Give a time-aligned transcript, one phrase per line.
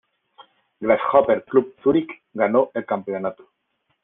[0.79, 3.51] Grasshopper Club Zürich ganó el campeonato.